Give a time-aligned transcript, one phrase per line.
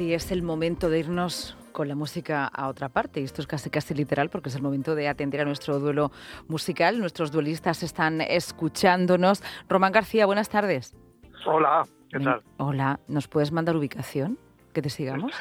[0.00, 3.20] Y es el momento de irnos con la música a otra parte.
[3.20, 6.10] Y esto es casi casi literal porque es el momento de atender a nuestro duelo
[6.48, 6.98] musical.
[6.98, 9.42] Nuestros duelistas están escuchándonos.
[9.68, 10.96] Román García, buenas tardes.
[11.44, 12.42] Hola, ¿qué tal?
[12.56, 14.38] Hola, ¿nos puedes mandar ubicación?
[14.72, 15.34] Que te sigamos.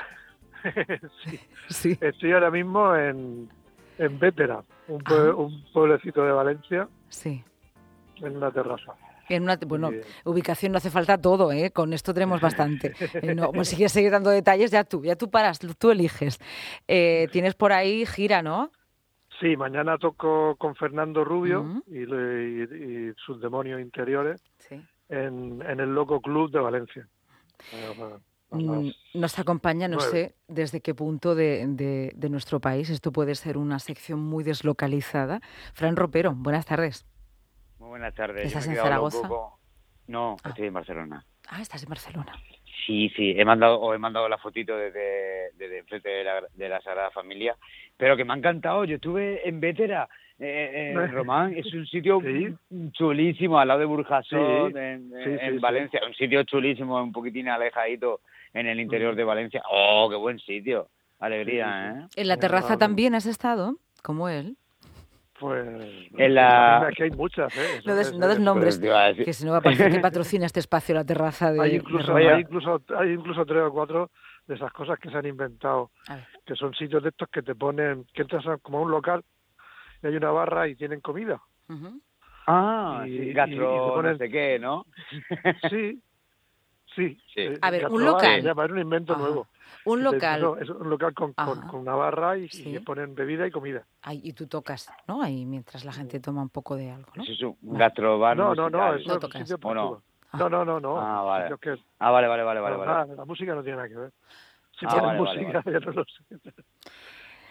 [1.23, 1.39] sí.
[1.70, 1.98] sí.
[2.02, 3.50] Estoy ahora mismo en,
[3.98, 5.34] en Vétera, un, ah.
[5.38, 6.89] un pueblecito de Valencia.
[7.07, 7.46] Sí.
[8.18, 8.94] En una terraza.
[9.30, 9.91] En una, bueno,
[10.25, 11.71] ubicación no hace falta todo, ¿eh?
[11.71, 12.93] con esto tenemos bastante.
[13.21, 16.39] Eh, no, pues si quieres seguir dando detalles, ya tú, ya tú paras, tú eliges.
[16.88, 18.71] Eh, tienes por ahí gira, ¿no?
[19.40, 22.05] Sí, mañana toco con Fernando Rubio y,
[23.26, 24.41] sus demonios interiores
[25.09, 27.07] en, el Loco Club de Valencia.
[28.52, 31.66] Mm, nos acompaña, no sé desde qué punto de,
[32.16, 35.41] de, nuestro país, esto puede ser una sección muy deslocalizada.
[35.73, 37.05] Fran Ropero, buenas tardes.
[37.89, 38.45] Muy buenas tardes.
[38.45, 39.27] ¿Estás en Zaragoza?
[40.05, 40.49] No, ah.
[40.49, 41.25] estoy en Barcelona.
[41.48, 42.34] Ah, estás en Barcelona.
[42.85, 46.70] Sí, sí, he mandado, o he mandado la fotito desde, desde enfrente de la, de
[46.70, 47.55] la Sagrada Familia,
[47.98, 48.85] pero que me ha encantado.
[48.85, 52.21] Yo estuve en Vétera, eh, en Román, es un sitio
[52.91, 58.21] chulísimo, al lado de Burjasot, en, Valencia, un sitio chulísimo, un poquitín alejadito
[58.53, 59.63] en el interior de Valencia.
[59.68, 60.90] ¡Oh, qué buen sitio!
[61.20, 62.07] Alegría, ¿eh?
[62.18, 64.57] ¿En la terraza también has estado, como él?
[65.40, 65.66] Pues
[66.18, 66.91] en la...
[66.95, 67.81] que hay muchas, ¿eh?
[67.85, 71.53] no des, nombres, que si no va a parecer que patrocina este espacio la terraza
[71.53, 74.12] de hay incluso, hay incluso hay incluso tres o cuatro
[74.47, 75.91] de esas cosas que se han inventado,
[76.46, 79.23] que son sitios de estos que te ponen, que entras como a un local
[80.03, 81.40] y hay una barra y tienen comida.
[82.47, 84.13] Ah, y, gastro, ponen...
[84.13, 84.85] no sé qué, ¿no?
[85.69, 86.01] sí,
[86.96, 87.18] sí.
[87.34, 87.41] sí.
[87.41, 88.41] Eh, a ver, un local.
[88.41, 89.47] Llama, es un invento nuevo.
[89.85, 90.57] Un local.
[90.62, 93.85] es un local con, con, una barra y, le ponen bebida y comida.
[94.01, 95.22] Ay, y tú tocas, ¿no?
[95.22, 97.23] Ahí mientras la gente toma un poco de algo, ¿no?
[97.23, 98.35] Sí, sí, un gastrobar.
[98.35, 100.01] No, no, no, eso no es sitio no?
[100.34, 101.00] no, no, no, no.
[101.00, 101.56] Ah, vale.
[102.00, 103.16] ah, vale, vale, vale, vale, vale.
[103.16, 104.12] La música no tiene nada que ver.
[104.79, 106.53] Si ah, vale, música, vale, no lo sé.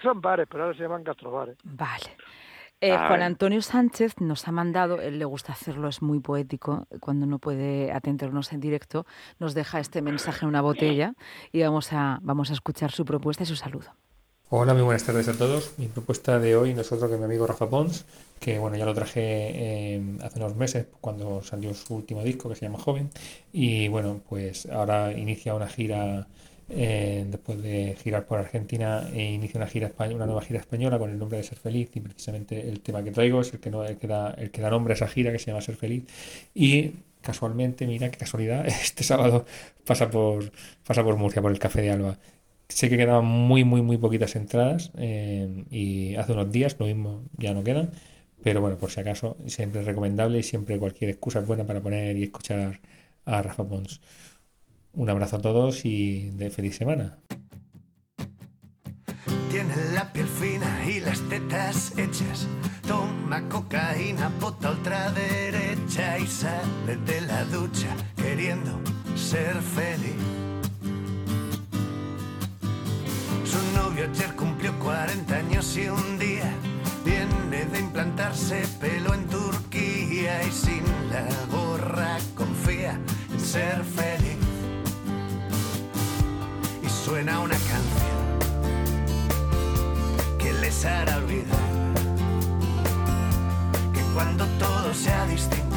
[0.02, 1.56] Son bares, pero ahora se llaman gastrobares.
[1.64, 2.16] Vale.
[2.80, 7.26] Eh, Juan Antonio Sánchez nos ha mandado, él le gusta hacerlo, es muy poético, cuando
[7.26, 9.04] no puede atendernos en directo,
[9.40, 11.14] nos deja este mensaje en una botella
[11.50, 13.90] y vamos a, vamos a escuchar su propuesta y su saludo.
[14.50, 15.74] Hola, muy buenas tardes a todos.
[15.76, 18.06] Mi propuesta de hoy no es otro que mi amigo Rafa Pons,
[18.38, 22.54] que bueno, ya lo traje eh, hace unos meses cuando salió su último disco que
[22.54, 23.10] se llama Joven.
[23.52, 26.28] Y bueno, pues ahora inicia una gira
[26.70, 31.10] eh, después de girar por Argentina e inicia una gira una nueva gira española con
[31.10, 33.84] el nombre de Ser Feliz y precisamente el tema que traigo es el que, no,
[33.84, 36.04] el que da nombre a esa gira que se llama Ser Feliz
[36.54, 39.44] y casualmente, mira qué casualidad, este sábado
[39.84, 40.52] pasa por,
[40.86, 42.18] pasa por Murcia, por el Café de Alba.
[42.68, 47.24] Sé que quedaban muy, muy, muy poquitas entradas eh, y hace unos días lo mismo
[47.38, 47.90] ya no quedan,
[48.42, 51.80] pero bueno, por si acaso, siempre es recomendable y siempre cualquier excusa es buena para
[51.80, 52.80] poner y escuchar
[53.24, 54.00] a Rafa Pons.
[54.98, 57.18] Un abrazo a todos y de feliz semana.
[59.48, 62.48] Tiene la piel fina y las tetas hechas.
[62.84, 64.74] Toma cocaína, bota
[65.12, 68.80] derecha y sale de la ducha queriendo
[69.14, 70.18] ser feliz.
[73.44, 76.52] Su novio ayer cumplió 40 años y un día
[77.04, 80.82] viene de implantarse pelo en Turquía y sin
[81.12, 82.98] la gorra confía
[83.32, 84.17] en ser feliz
[87.18, 88.38] suena una canción
[90.38, 91.58] que les hará olvidar
[93.92, 95.76] que cuando todo sea distinto,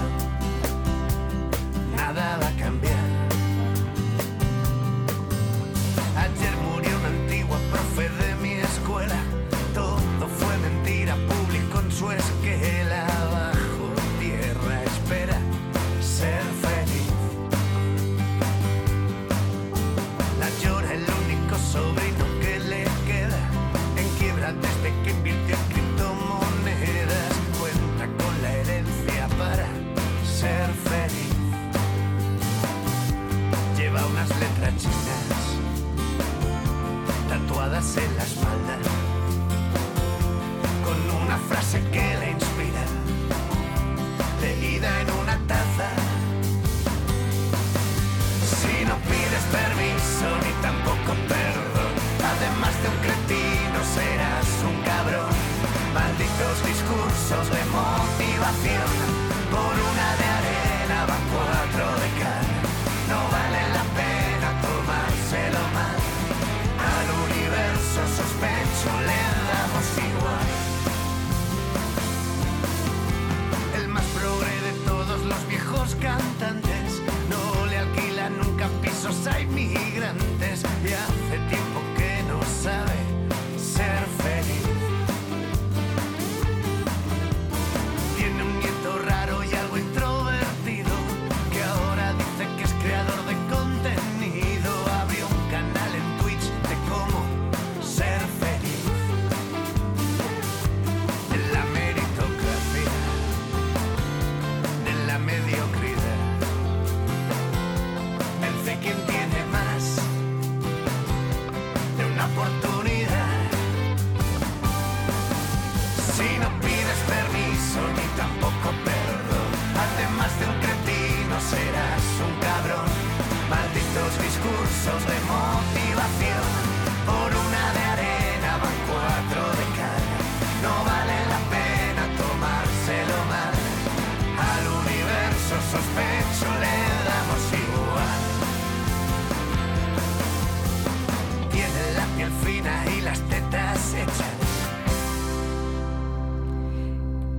[1.96, 2.91] nada va a cambiar.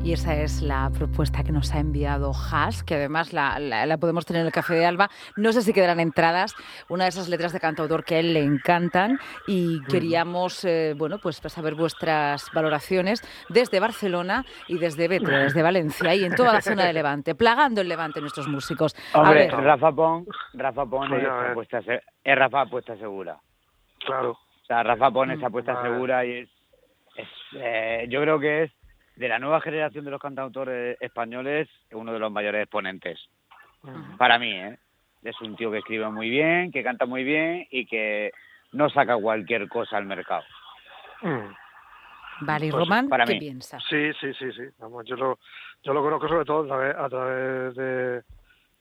[0.04, 4.40] Y esa es la propuesta que nos ha enviado Haas, que además la, podemos tener
[4.40, 5.08] en el Café de Alba.
[5.36, 6.56] No sé si quedarán entradas,
[6.88, 11.18] una de esas letras de cantautor que a él le encantan y queríamos, eh, bueno,
[11.22, 16.62] pues saber vuestras valoraciones desde Barcelona y desde Beto, desde Valencia y en toda la
[16.62, 18.96] zona de Levante, plagando el Levante nuestros músicos.
[19.14, 23.38] Hombre, Rafa Pon, Rafa Pon es, apuesta, es Rafa apuesta segura.
[24.04, 24.32] Claro.
[24.32, 26.48] O sea, Rafa Pon es apuesta segura y es,
[27.54, 28.72] eh, yo creo que es
[29.16, 33.18] de la nueva generación de los cantautores españoles, uno de los mayores exponentes.
[34.16, 34.78] Para mí, ¿eh?
[35.22, 38.32] Es un tío que escribe muy bien, que canta muy bien y que
[38.72, 40.44] no saca cualquier cosa al mercado.
[41.20, 42.44] Mm.
[42.44, 43.78] Vale, ¿y pues, Román qué piensa?
[43.88, 44.62] Sí, sí, sí, sí.
[44.78, 45.38] Vamos, yo lo,
[45.82, 48.22] yo lo conozco sobre todo a través, de,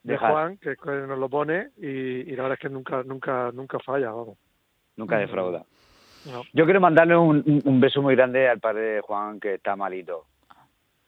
[0.02, 4.10] de Juan, que, nos lo pone, y, la verdad es que nunca, nunca, nunca falla,
[4.10, 4.38] vamos.
[4.96, 5.64] Nunca defrauda.
[6.52, 10.26] Yo quiero mandarle un, un, beso muy grande al padre de Juan, que está malito.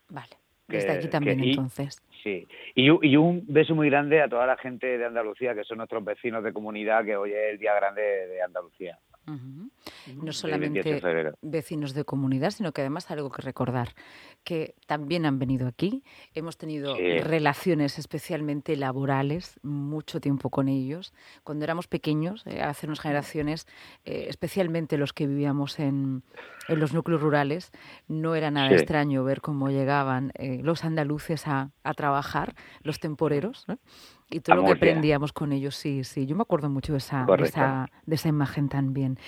[0.09, 0.37] Vale.
[0.67, 2.03] Desde aquí también, entonces.
[2.23, 2.47] Sí.
[2.75, 6.03] Y, y, un beso muy grande a toda la gente de Andalucía, que son nuestros
[6.05, 8.99] vecinos de comunidad, que hoy es el día grande de Andalucía.
[10.23, 11.01] No solamente
[11.43, 13.95] vecinos de comunidad, sino que además algo que recordar,
[14.43, 16.03] que también han venido aquí,
[16.35, 21.13] hemos tenido relaciones especialmente laborales, mucho tiempo con ellos.
[21.43, 23.67] Cuando éramos pequeños, eh, hace unas generaciones,
[24.05, 26.23] eh, especialmente los que vivíamos en,
[26.69, 27.73] los núcleos rurales,
[28.09, 33.65] no era nada extraño ver cómo llegaban eh, los andaluces a, a, trabajar, los temporeros.
[33.69, 33.79] ¿no?
[34.31, 36.27] Y todo lo que aprendíamos con ellos, sí, sí.
[36.27, 39.19] Yo me acuerdo mucho de esa, de esa, de esa, imagen también.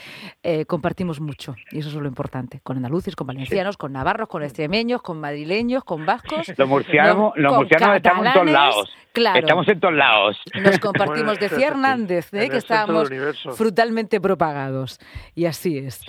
[0.49, 4.45] Eh, compartimos mucho, y eso es lo importante, con andaluces, con valencianos, con navarros, con
[4.45, 6.47] extremeños, con madrileños, con vascos.
[6.57, 8.97] Los murcianos, los murcianos estamos en todos lados.
[9.11, 9.41] Claro.
[9.41, 10.41] Estamos en todos lados.
[10.55, 12.49] Nos compartimos, decía Hernández, ¿eh?
[12.49, 13.11] que estábamos
[13.57, 15.01] frutalmente propagados.
[15.35, 16.01] Y así es.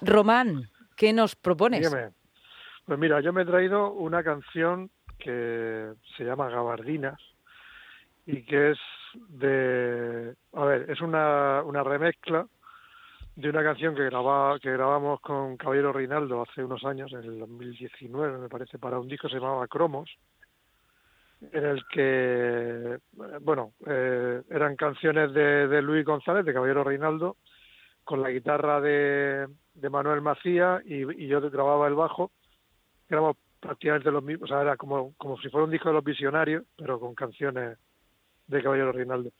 [0.00, 1.92] Román, ¿qué nos propones?
[2.86, 7.18] Pues mira, yo me he traído una canción que se llama Gabardinas
[8.26, 8.78] y que es
[9.28, 12.46] de, a ver, es una, una remezcla
[13.36, 17.38] de una canción que graba, que grabamos con Caballero Reinaldo hace unos años, en el
[17.38, 20.10] 2019 me parece, para un disco que se llamaba Cromos,
[21.40, 22.98] en el que,
[23.40, 27.36] bueno, eh, eran canciones de, de, Luis González, de Caballero Reinaldo,
[28.04, 32.30] con la guitarra de, de Manuel Macía y, y yo grababa el bajo,
[33.08, 36.04] éramos prácticamente los mismos, o sea, era como, como si fuera un disco de los
[36.04, 37.78] visionarios, pero con canciones
[38.46, 39.30] de Caballero Reinaldo.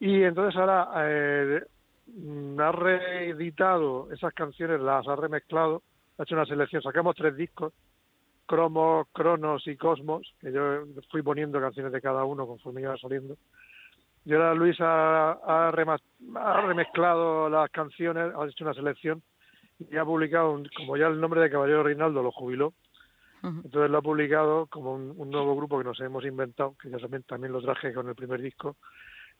[0.00, 1.62] Y entonces ahora eh,
[2.58, 5.82] ha reeditado esas canciones, las ha remezclado,
[6.18, 7.72] ha hecho una selección, sacamos tres discos,
[8.46, 13.36] Cromos, Cronos y Cosmos, que yo fui poniendo canciones de cada uno conforme iba saliendo.
[14.24, 19.22] Y ahora Luis ha, ha, remezclado las canciones, ha hecho una selección
[19.78, 22.74] y ha publicado, como ya el nombre de Caballero Reinaldo lo jubiló,
[23.42, 27.24] entonces lo ha publicado como un, nuevo grupo que nos hemos inventado, que ya también,
[27.24, 28.76] también lo traje con el primer disco,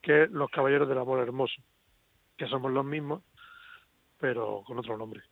[0.00, 1.62] que es Los Caballeros del Amor Hermoso,
[2.36, 3.22] que somos los mismos,
[4.18, 5.22] pero con otro nombre.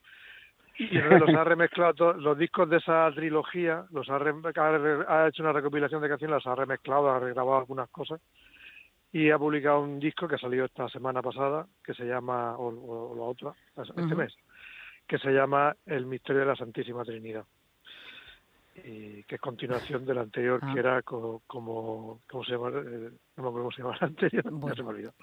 [0.78, 6.00] Y los ha remezclado, los discos de esa trilogía, los ha, ha hecho una recopilación
[6.02, 8.20] de canciones, las ha remezclado, ha regrabado algunas cosas
[9.12, 13.14] y ha publicado un disco que ha salido esta semana pasada, que se llama, o,
[13.16, 14.34] la otra, este mes,
[15.06, 17.44] que se llama El Misterio de la Santísima Trinidad
[18.76, 20.74] y que es continuación del anterior que ah.
[20.78, 22.68] era como, como ¿cómo se llama?
[22.68, 24.76] Eh, no me acuerdo cómo se llama el anterior, bueno.
[24.76, 25.14] se me olvidó.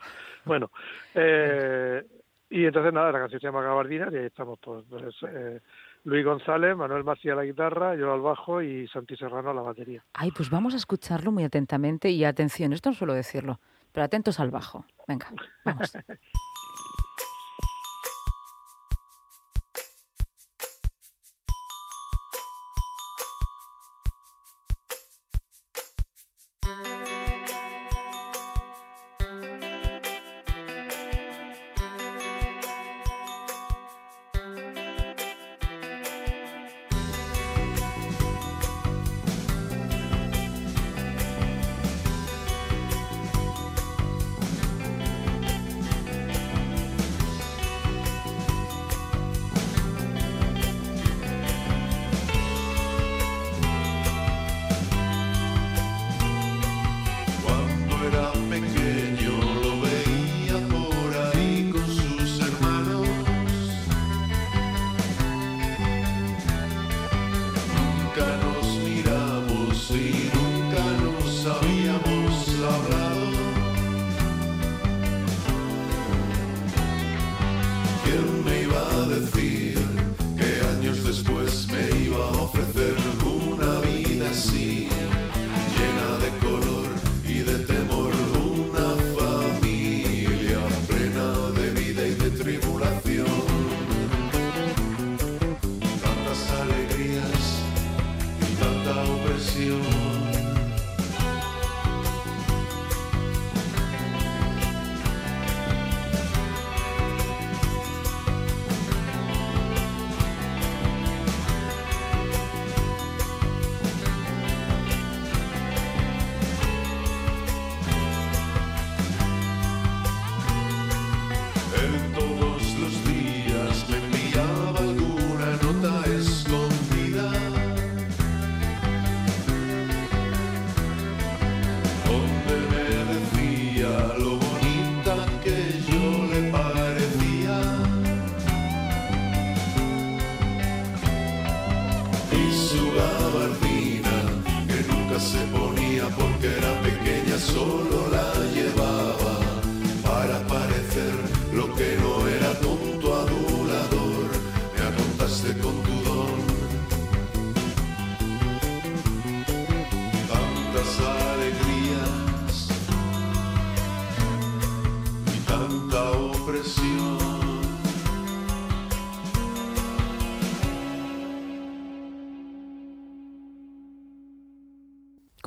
[0.45, 0.71] Bueno,
[1.15, 2.03] eh,
[2.49, 5.61] y entonces nada, la canción se llama Gabardina y ahí estamos pues, pues eh,
[6.03, 9.61] Luis González, Manuel Macía a la guitarra, yo al bajo y Santi Serrano a la
[9.61, 10.03] batería.
[10.13, 13.59] Ay, pues vamos a escucharlo muy atentamente y atención, esto no suelo decirlo,
[13.91, 14.85] pero atentos al bajo.
[15.07, 15.27] Venga,
[15.65, 15.93] vamos.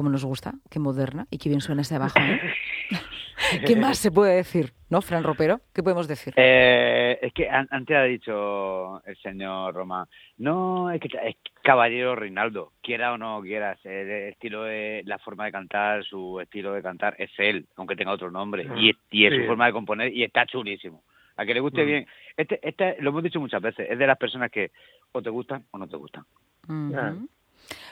[0.01, 2.19] como nos gusta, qué moderna y qué bien suena ese abajo.
[3.67, 4.73] ¿Qué más se puede decir?
[4.89, 5.61] ¿No, Fran Ropero?
[5.75, 6.33] ¿Qué podemos decir?
[6.37, 10.07] Eh, es que antes ha dicho el señor Román,
[10.39, 15.45] no, es que es caballero Reinaldo, quiera o no quieras, el estilo de, la forma
[15.45, 18.89] de cantar, su estilo de cantar es él, aunque tenga otro nombre, y,
[19.27, 21.03] es su forma de componer y está chulísimo.
[21.37, 21.87] A que le guste mm.
[21.87, 22.07] bien,
[22.39, 24.71] este, este lo hemos dicho muchas veces, es de las personas que
[25.13, 26.25] o te gustan o no te gustan.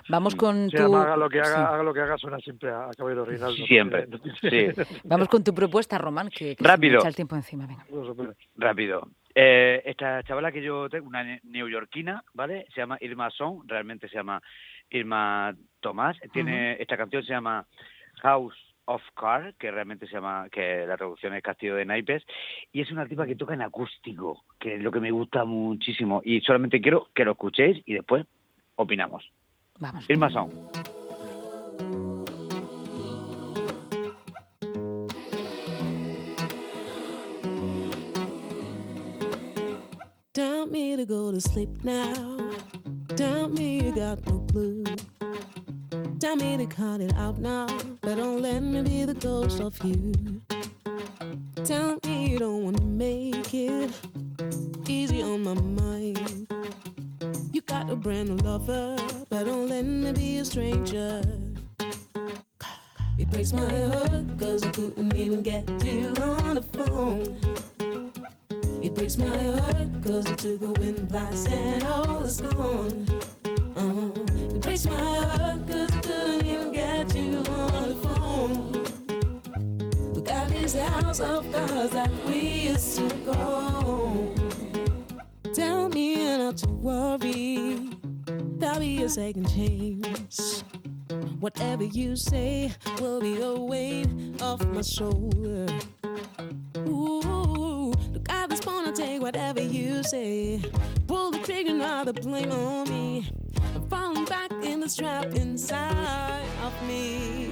[0.08, 0.96] Vamos con tu...
[0.96, 3.66] haga lo que haga, haga, lo que haga, suena siempre a, Caballero Reinaldo.
[3.66, 4.06] Siempre,
[4.40, 4.68] sí.
[5.04, 7.04] Vamos con tu propuesta, Román, que, Rápido.
[7.04, 7.66] el tiempo encima.
[7.66, 7.86] Venga.
[8.56, 9.08] Rápido.
[9.34, 12.66] Eh, esta chavala que yo tengo, una neoyorquina, ¿vale?
[12.74, 14.42] Se llama Irma Song, realmente se llama
[14.90, 16.16] Irma Tomás.
[16.32, 17.66] Tiene, Esta canción se llama
[18.22, 18.56] House
[18.86, 22.24] of Car, que realmente se llama, que la traducción es Castillo de Naipes,
[22.72, 26.22] y es una tipa que toca en acústico, que es lo que me gusta muchísimo.
[26.24, 28.26] Y solamente quiero que lo escuchéis y después
[28.76, 29.30] opinamos.
[29.80, 30.04] Vamos.
[30.10, 30.50] Irma Song.
[40.34, 42.12] Tell me to go to sleep now.
[43.16, 44.84] Tell me you got no clue.
[46.20, 47.66] Tell me to cut it out now,
[48.00, 50.42] but don't let me be the ghost of you.
[51.64, 53.90] Tell me you don't wanna make it
[54.88, 56.46] easy on my mind.
[57.52, 58.96] You got a brand new lover,
[59.78, 61.22] let me be a stranger.
[63.16, 67.38] It breaks my heart, cause I couldn't even get you on the phone.
[68.82, 73.06] It breaks my heart, cause I took a wind blast and all is gone.
[73.76, 74.10] Uh,
[74.56, 78.72] it breaks my heart, cause I couldn't even get you on the phone.
[80.12, 84.34] We got this house of cards that we used to go.
[85.54, 87.17] Tell me not to worry,
[88.96, 90.64] a second chance.
[91.40, 94.08] Whatever you say will be a weight
[94.40, 95.66] off my shoulder.
[96.78, 100.62] Ooh, look, I just wanna take whatever you say.
[101.06, 103.30] Pull the trigger, now the blame on me.
[103.74, 107.50] I'm falling back in the trap inside of me.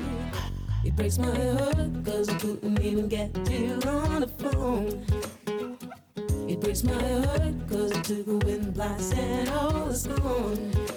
[0.85, 5.05] It breaks my heart, cause I couldn't even get you on the phone.
[6.49, 10.96] It breaks my heart cause it took a wind blast and all is gone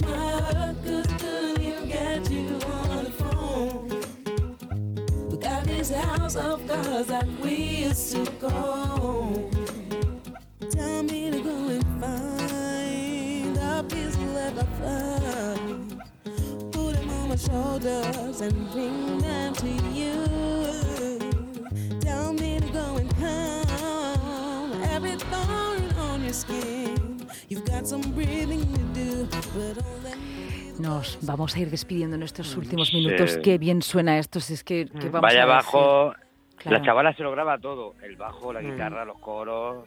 [0.00, 0.08] you
[2.30, 3.88] you on the phone.
[5.30, 9.50] We got this house of cards that we used to go.
[10.70, 13.56] Tell me to go and find
[13.88, 16.02] peace will ever find.
[16.72, 20.16] Put them on my shoulders and bring them to you.
[22.00, 26.85] Tell me to go and count every thorn on your skin.
[30.80, 33.38] Nos vamos a ir despidiendo en estos últimos minutos.
[33.38, 34.40] Qué bien suena esto.
[34.40, 36.12] Si es que, vamos Vaya abajo.
[36.64, 37.94] La chavala se lo graba todo.
[38.02, 38.70] El bajo, la mm.
[38.72, 39.86] guitarra, los coros.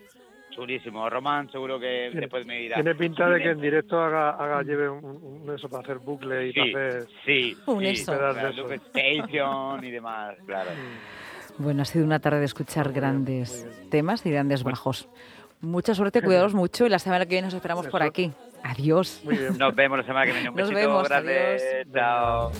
[0.51, 1.10] Chulísimo.
[1.10, 2.75] Román, seguro que después me dirá.
[2.75, 6.53] Tiene pinta de que en directo haga, haga lleve un, eso para hacer bucle y
[6.53, 7.08] para hacer.
[7.25, 8.13] Sí, un eso.
[9.82, 10.72] y demás, claro.
[11.58, 15.10] Bueno, ha sido una tarde de escuchar grandes temas y grandes bajos.
[15.62, 18.32] Mucha suerte, cuidados mucho y la semana que viene nos esperamos por aquí.
[18.63, 19.22] Adiós.
[19.58, 20.50] Nos vemos la semana que viene.
[20.50, 21.86] Un nos vemos, grande.
[21.86, 21.88] Adiós.
[21.94, 22.51] Chao.